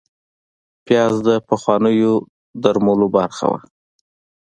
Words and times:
پیاز 0.85 1.13
د 1.27 1.29
پخوانیو 1.47 2.13
درملو 2.63 3.07
برخه 3.17 3.45
وه 3.51 3.59